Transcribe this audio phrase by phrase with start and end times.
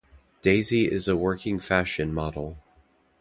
[0.41, 2.57] Daisy is a working fashion model.